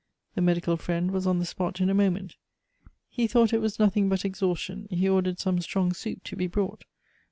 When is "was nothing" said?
3.61-4.09